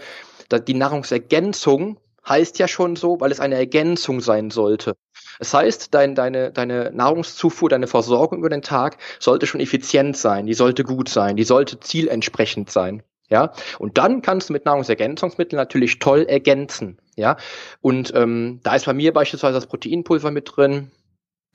[0.49, 4.95] dass die Nahrungsergänzung heißt ja schon so, weil es eine Ergänzung sein sollte.
[5.39, 10.45] Es heißt, dein, deine, deine Nahrungszufuhr, deine Versorgung über den Tag sollte schon effizient sein,
[10.45, 13.03] die sollte gut sein, die sollte zielensprechend sein.
[13.29, 16.97] Ja, und dann kannst du mit Nahrungsergänzungsmitteln natürlich toll ergänzen.
[17.15, 17.37] Ja,
[17.81, 20.91] und ähm, da ist bei mir beispielsweise das Proteinpulver mit drin,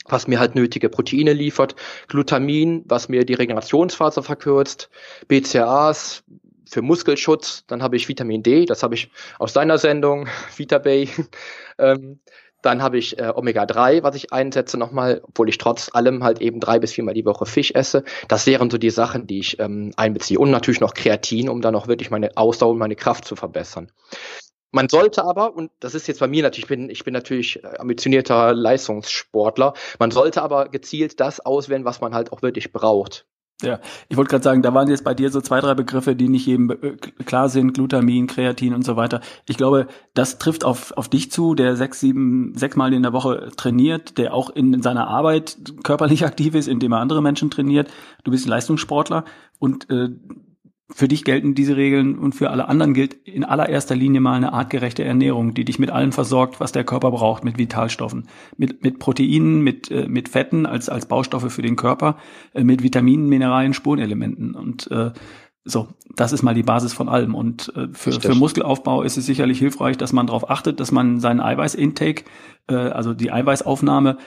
[0.06, 1.74] was mir halt nötige Proteine liefert,
[2.08, 4.90] Glutamin, was mir die Regenerationsphase verkürzt,
[5.28, 6.22] BCAAs
[6.68, 11.08] für Muskelschutz, dann habe ich Vitamin D, das habe ich aus deiner Sendung, VitaBay,
[11.78, 12.20] ähm,
[12.64, 16.60] dann habe ich äh, Omega-3, was ich einsetze nochmal, obwohl ich trotz allem halt eben
[16.60, 18.04] drei bis viermal die Woche Fisch esse.
[18.28, 20.38] Das wären so die Sachen, die ich ähm, einbeziehe.
[20.38, 23.90] Und natürlich noch Kreatin, um dann auch wirklich meine Ausdauer und meine Kraft zu verbessern.
[24.74, 27.62] Man sollte aber, und das ist jetzt bei mir natürlich, ich bin, ich bin natürlich
[27.62, 33.26] äh, ambitionierter Leistungssportler, man sollte aber gezielt das auswählen, was man halt auch wirklich braucht.
[33.62, 36.28] Ja, ich wollte gerade sagen, da waren jetzt bei dir so zwei, drei Begriffe, die
[36.28, 39.20] nicht jedem äh, klar sind, Glutamin, Kreatin und so weiter.
[39.48, 43.12] Ich glaube, das trifft auf, auf dich zu, der sechs, sieben, sechs Mal in der
[43.12, 47.50] Woche trainiert, der auch in, in seiner Arbeit körperlich aktiv ist, indem er andere Menschen
[47.50, 47.90] trainiert.
[48.24, 49.24] Du bist ein Leistungssportler
[49.60, 50.10] und äh,
[50.92, 54.52] für dich gelten diese Regeln und für alle anderen gilt in allererster Linie mal eine
[54.52, 58.98] artgerechte Ernährung, die dich mit allem versorgt, was der Körper braucht, mit Vitalstoffen, mit, mit
[58.98, 62.18] Proteinen, mit, äh, mit Fetten als, als Baustoffe für den Körper,
[62.52, 64.54] äh, mit Vitaminen, Mineralien, Spurenelementen.
[64.54, 65.12] Und äh,
[65.64, 67.34] so, das ist mal die Basis von allem.
[67.34, 71.18] Und äh, für, für Muskelaufbau ist es sicherlich hilfreich, dass man darauf achtet, dass man
[71.18, 72.24] seinen Eiweißintake,
[72.68, 74.18] äh, also die Eiweißaufnahme,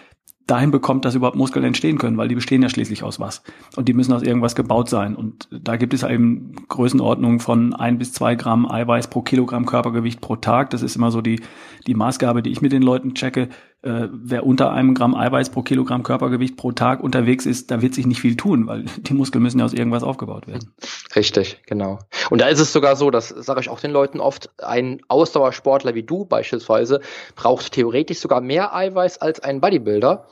[0.48, 3.44] dahin bekommt, dass überhaupt Muskeln entstehen können, weil die bestehen ja schließlich aus was.
[3.76, 5.16] Und die müssen aus irgendwas gebaut sein.
[5.16, 10.22] Und da gibt es eben Größenordnungen von ein bis zwei Gramm Eiweiß pro Kilogramm Körpergewicht
[10.22, 10.70] pro Tag.
[10.70, 11.42] Das ist immer so die,
[11.86, 13.50] die Maßgabe, die ich mit den Leuten checke
[13.88, 17.94] äh, wer unter einem Gramm Eiweiß pro Kilogramm Körpergewicht pro Tag unterwegs ist, da wird
[17.94, 20.74] sich nicht viel tun, weil die Muskeln müssen ja aus irgendwas aufgebaut werden.
[21.16, 22.00] Richtig, genau.
[22.30, 25.96] Und da ist es sogar so, das sage ich auch den Leuten oft, ein Ausdauersportler
[25.96, 27.00] wie du beispielsweise
[27.36, 30.28] braucht theoretisch sogar mehr Eiweiß als ein Bodybuilder,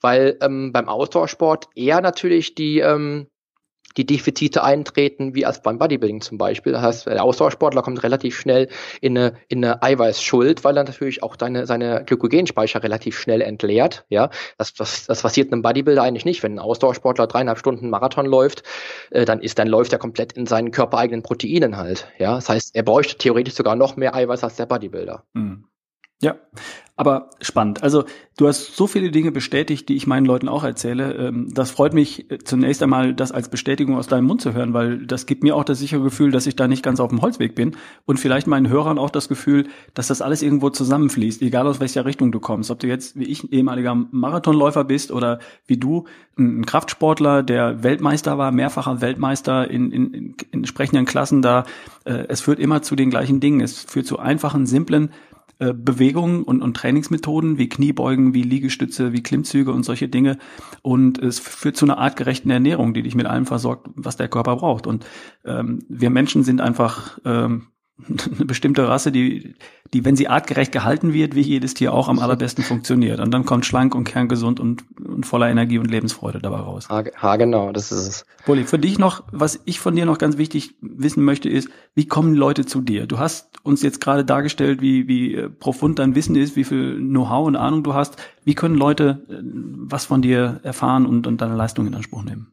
[0.00, 3.28] weil ähm, beim Ausdauersport eher natürlich die ähm,
[4.00, 6.72] die Defizite eintreten, wie als beim Bodybuilding zum Beispiel.
[6.72, 8.68] Das heißt, der Ausdauersportler kommt relativ schnell
[9.00, 14.04] in eine, in eine Eiweißschuld, weil er natürlich auch deine, seine Glykogenspeicher relativ schnell entleert.
[14.08, 16.42] Ja, das, das, das passiert einem Bodybuilder eigentlich nicht.
[16.42, 18.62] Wenn ein Ausdauersportler dreieinhalb Stunden Marathon läuft,
[19.10, 22.08] äh, dann ist, dann läuft er komplett in seinen körpereigenen Proteinen halt.
[22.18, 25.24] Ja, das heißt, er bräuchte theoretisch sogar noch mehr Eiweiß als der Bodybuilder.
[25.34, 25.64] Mhm.
[26.22, 26.36] Ja,
[27.00, 27.82] aber spannend.
[27.82, 28.04] Also
[28.36, 31.14] du hast so viele Dinge bestätigt, die ich meinen Leuten auch erzähle.
[31.14, 34.74] Ähm, das freut mich äh, zunächst einmal, das als Bestätigung aus deinem Mund zu hören,
[34.74, 37.22] weil das gibt mir auch das sichere Gefühl, dass ich da nicht ganz auf dem
[37.22, 41.66] Holzweg bin und vielleicht meinen Hörern auch das Gefühl, dass das alles irgendwo zusammenfließt, egal
[41.66, 42.70] aus welcher Richtung du kommst.
[42.70, 46.04] Ob du jetzt wie ich ehemaliger Marathonläufer bist oder wie du
[46.38, 51.64] ein Kraftsportler, der Weltmeister war, mehrfacher Weltmeister in, in, in entsprechenden Klassen da.
[52.04, 53.62] Äh, es führt immer zu den gleichen Dingen.
[53.62, 55.10] Es führt zu einfachen, simplen
[55.60, 60.38] äh, Bewegungen und, und Trainingsmethoden wie Kniebeugen, wie Liegestütze, wie Klimmzüge und solche Dinge.
[60.80, 64.56] Und es führt zu einer artgerechten Ernährung, die dich mit allem versorgt, was der Körper
[64.56, 64.86] braucht.
[64.86, 65.04] Und
[65.44, 67.66] ähm, wir Menschen sind einfach ähm,
[68.36, 69.54] eine bestimmte Rasse, die,
[69.92, 73.20] die, wenn sie artgerecht gehalten wird, wie jedes Tier auch am allerbesten funktioniert.
[73.20, 76.88] Und dann kommt schlank und kerngesund und, und voller Energie und Lebensfreude dabei raus.
[76.88, 78.26] Ha, ha, genau, das ist es.
[78.44, 82.06] Poli, für dich noch, was ich von dir noch ganz wichtig wissen möchte, ist, wie
[82.06, 83.06] kommen Leute zu dir?
[83.06, 86.96] Du hast uns jetzt gerade dargestellt, wie, wie äh, profund dein Wissen ist, wie viel
[86.96, 88.16] Know-how und Ahnung du hast.
[88.44, 92.52] Wie können Leute äh, was von dir erfahren und, und deine Leistung in Anspruch nehmen?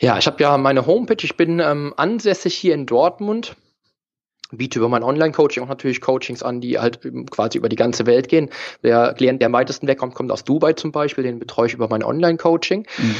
[0.00, 3.56] Ja, ich habe ja meine Homepage, ich bin ähm, ansässig hier in Dortmund
[4.50, 8.28] biete über mein Online-Coaching auch natürlich Coachings an, die halt quasi über die ganze Welt
[8.28, 8.50] gehen.
[8.82, 11.88] Der Klient, der am weitesten wegkommt, kommt aus Dubai zum Beispiel, den betreue ich über
[11.88, 12.86] mein Online-Coaching.
[12.96, 13.16] Mhm.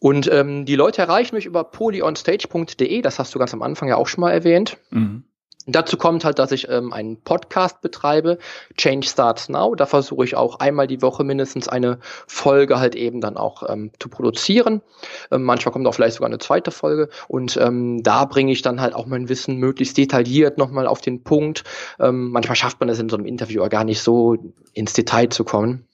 [0.00, 3.96] Und ähm, die Leute erreichen mich über polyonstage.de, das hast du ganz am Anfang ja
[3.96, 4.76] auch schon mal erwähnt.
[4.90, 5.24] Mhm.
[5.66, 8.38] Dazu kommt halt, dass ich ähm, einen Podcast betreibe,
[8.76, 9.74] Change Starts Now.
[9.76, 13.92] Da versuche ich auch einmal die Woche mindestens eine Folge halt eben dann auch ähm,
[14.00, 14.82] zu produzieren.
[15.30, 17.10] Ähm, manchmal kommt auch vielleicht sogar eine zweite Folge.
[17.28, 21.22] Und ähm, da bringe ich dann halt auch mein Wissen möglichst detailliert nochmal auf den
[21.22, 21.62] Punkt.
[22.00, 24.36] Ähm, manchmal schafft man es in so einem Interview gar nicht so
[24.72, 25.86] ins Detail zu kommen.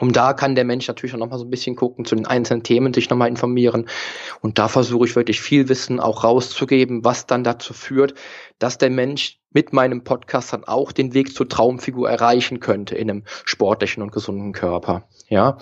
[0.00, 2.62] Und da kann der Mensch natürlich auch nochmal so ein bisschen gucken, zu den einzelnen
[2.62, 3.86] Themen sich nochmal informieren.
[4.40, 8.14] Und da versuche ich wirklich viel Wissen auch rauszugeben, was dann dazu führt,
[8.58, 13.08] dass der Mensch mit meinem Podcast dann auch den Weg zur Traumfigur erreichen könnte in
[13.08, 15.08] einem sportlichen und gesunden Körper.
[15.28, 15.58] Ja,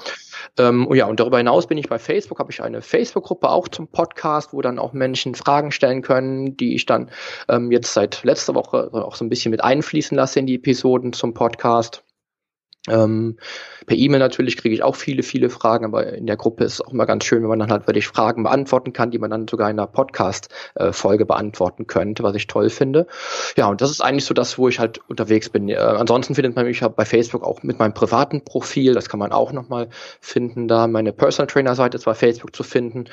[0.59, 3.89] ähm, ja und darüber hinaus bin ich bei Facebook, habe ich eine Facebook-Gruppe auch zum
[3.89, 7.11] Podcast, wo dann auch Menschen Fragen stellen können, die ich dann
[7.49, 11.13] ähm, jetzt seit letzter Woche auch so ein bisschen mit einfließen lasse in die Episoden
[11.13, 12.03] zum Podcast.
[12.89, 13.37] Ähm,
[13.87, 16.81] per E-Mail natürlich kriege ich auch viele, viele Fragen, aber in der Gruppe ist es
[16.81, 19.47] auch immer ganz schön, wenn man dann halt wirklich Fragen beantworten kann, die man dann
[19.47, 23.07] sogar in einer Podcast-Folge beantworten könnte, was ich toll finde.
[23.57, 25.69] Ja, und das ist eigentlich so das, wo ich halt unterwegs bin.
[25.69, 29.33] Äh, ansonsten findet man mich bei Facebook auch mit meinem privaten Profil, das kann man
[29.33, 29.89] auch nochmal
[30.21, 30.89] finden da.
[30.89, 33.05] Meine Personal Trainer-Seite ist bei Facebook zu finden.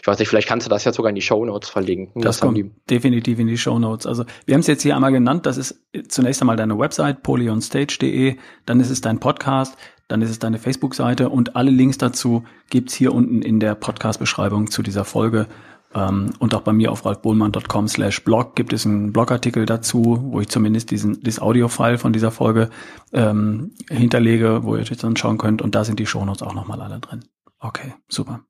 [0.00, 2.22] Ich weiß nicht, vielleicht kannst du das ja sogar in die Show Notes verlinken.
[2.22, 4.06] Das, das kommt definitiv in die Show Notes.
[4.06, 8.36] Also wir haben es jetzt hier einmal genannt, das ist zunächst einmal deine Website, polyonstage.de,
[8.66, 9.76] dann ist es dein Podcast,
[10.08, 14.70] dann ist es deine Facebook-Seite und alle Links dazu gibt's hier unten in der Podcast-Beschreibung
[14.70, 15.46] zu dieser Folge.
[15.94, 20.40] Ähm, und auch bei mir auf ralfbohlmann.com slash blog gibt es einen Blogartikel dazu, wo
[20.40, 22.70] ich zumindest diesen, dieses Audio-File von dieser Folge
[23.12, 25.62] ähm, hinterlege, wo ihr euch dann schauen könnt.
[25.62, 27.24] Und da sind die Shownotes auch nochmal alle drin.
[27.58, 28.40] Okay, super.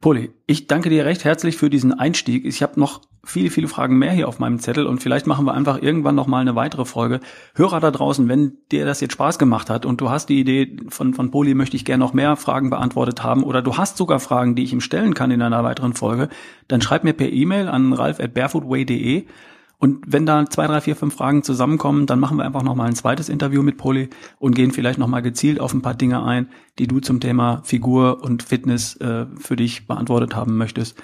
[0.00, 2.44] Poli, ich danke dir recht herzlich für diesen Einstieg.
[2.44, 5.54] Ich habe noch viele, viele Fragen mehr hier auf meinem Zettel und vielleicht machen wir
[5.54, 7.20] einfach irgendwann noch mal eine weitere Folge.
[7.54, 10.76] Hörer da draußen, wenn dir das jetzt Spaß gemacht hat und du hast die Idee
[10.88, 14.20] von, von Poli, möchte ich gerne noch mehr Fragen beantwortet haben oder du hast sogar
[14.20, 16.28] Fragen, die ich ihm stellen kann in einer weiteren Folge,
[16.68, 19.26] dann schreib mir per E-Mail an ralf at barefootway.de
[19.78, 22.94] und wenn da zwei, drei, vier, fünf Fragen zusammenkommen, dann machen wir einfach nochmal ein
[22.94, 24.08] zweites Interview mit Poli
[24.38, 28.22] und gehen vielleicht nochmal gezielt auf ein paar Dinge ein, die du zum Thema Figur
[28.22, 30.96] und Fitness äh, für dich beantwortet haben möchtest.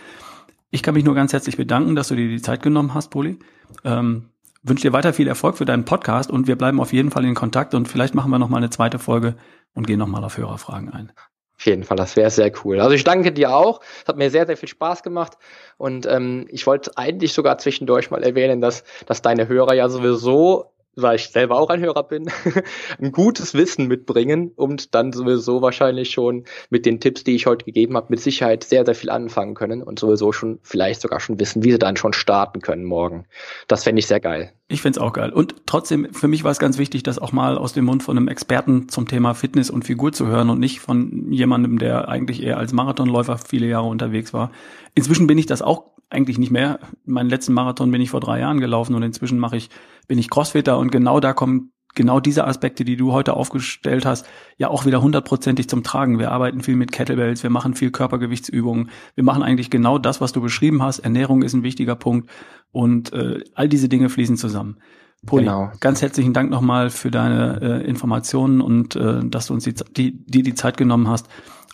[0.70, 3.38] Ich kann mich nur ganz herzlich bedanken, dass du dir die Zeit genommen hast, Poli.
[3.84, 4.30] Ähm,
[4.62, 7.34] wünsche dir weiter viel Erfolg für deinen Podcast und wir bleiben auf jeden Fall in
[7.34, 9.36] Kontakt und vielleicht machen wir nochmal eine zweite Folge
[9.74, 11.12] und gehen nochmal auf Hörerfragen ein.
[11.62, 12.80] Auf jeden Fall, das wäre sehr cool.
[12.80, 13.82] Also ich danke dir auch.
[14.02, 15.34] Es hat mir sehr, sehr viel Spaß gemacht.
[15.76, 20.72] Und ähm, ich wollte eigentlich sogar zwischendurch mal erwähnen, dass, dass deine Hörer ja sowieso
[20.96, 22.30] weil ich selber auch ein Hörer bin,
[23.00, 27.64] ein gutes Wissen mitbringen und dann sowieso wahrscheinlich schon mit den Tipps, die ich heute
[27.64, 31.40] gegeben habe, mit Sicherheit sehr, sehr viel anfangen können und sowieso schon vielleicht sogar schon
[31.40, 33.26] wissen, wie sie dann schon starten können morgen.
[33.68, 34.52] Das fände ich sehr geil.
[34.68, 35.30] Ich fände es auch geil.
[35.30, 38.16] Und trotzdem, für mich war es ganz wichtig, das auch mal aus dem Mund von
[38.16, 42.42] einem Experten zum Thema Fitness und Figur zu hören und nicht von jemandem, der eigentlich
[42.42, 44.50] eher als Marathonläufer viele Jahre unterwegs war.
[44.94, 46.78] Inzwischen bin ich das auch eigentlich nicht mehr.
[47.04, 49.70] Meinen letzten Marathon bin ich vor drei Jahren gelaufen und inzwischen mache ich,
[50.08, 54.26] bin ich Crossfitter und genau da kommen genau diese Aspekte, die du heute aufgestellt hast,
[54.56, 56.18] ja auch wieder hundertprozentig zum Tragen.
[56.18, 60.32] Wir arbeiten viel mit Kettlebells, wir machen viel Körpergewichtsübungen, wir machen eigentlich genau das, was
[60.32, 61.00] du beschrieben hast.
[61.00, 62.30] Ernährung ist ein wichtiger Punkt
[62.70, 64.78] und äh, all diese Dinge fließen zusammen.
[65.24, 65.70] Poli, genau.
[65.78, 70.24] ganz herzlichen Dank nochmal für deine äh, Informationen und äh, dass du uns die, die,
[70.24, 71.28] die, die Zeit genommen hast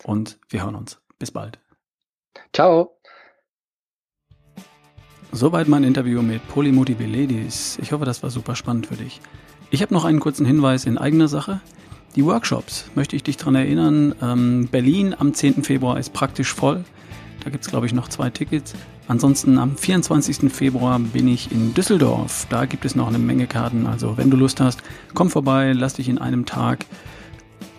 [0.04, 1.00] und wir hören uns.
[1.18, 1.58] Bis bald.
[2.52, 2.97] Ciao.
[5.32, 7.78] Soweit mein Interview mit Polymotive Ladies.
[7.82, 9.20] Ich hoffe, das war super spannend für dich.
[9.70, 11.60] Ich habe noch einen kurzen Hinweis in eigener Sache.
[12.16, 14.14] Die Workshops, möchte ich dich dran erinnern.
[14.22, 15.64] Ähm, Berlin am 10.
[15.64, 16.82] Februar ist praktisch voll.
[17.44, 18.72] Da gibt es, glaube ich, noch zwei Tickets.
[19.06, 20.50] Ansonsten am 24.
[20.50, 22.46] Februar bin ich in Düsseldorf.
[22.48, 23.86] Da gibt es noch eine Menge Karten.
[23.86, 26.86] Also wenn du Lust hast, komm vorbei, lass dich in einem Tag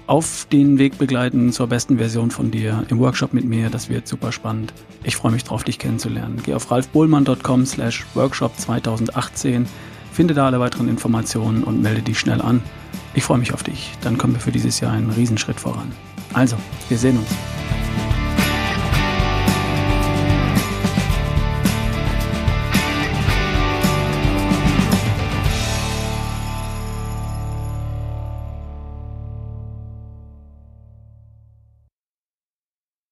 [0.09, 3.69] auf den Weg begleiten zur besten Version von dir im Workshop mit mir.
[3.69, 4.73] Das wird super spannend.
[5.03, 6.41] Ich freue mich drauf, dich kennenzulernen.
[6.43, 9.67] Geh auf ralfbohlmann.com slash workshop 2018.
[10.11, 12.61] Finde da alle weiteren Informationen und melde dich schnell an.
[13.13, 13.91] Ich freue mich auf dich.
[14.01, 15.91] Dann kommen wir für dieses Jahr einen Riesenschritt voran.
[16.33, 16.57] Also,
[16.89, 17.58] wir sehen uns.